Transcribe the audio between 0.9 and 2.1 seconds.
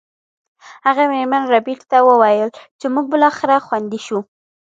میرمن ربیټ ته